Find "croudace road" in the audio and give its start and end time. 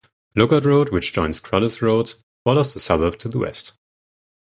1.39-2.15